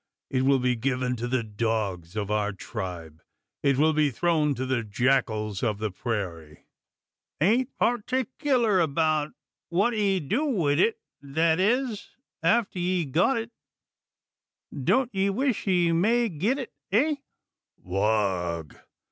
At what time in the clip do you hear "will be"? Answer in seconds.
0.45-0.75, 3.77-4.09